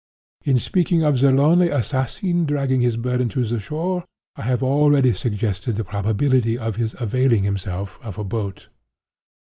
[0.45, 5.13] "In speaking of the lonely assassin dragging his burden to the shore, I have already
[5.13, 8.69] suggested the probability of his availing himself of a boat.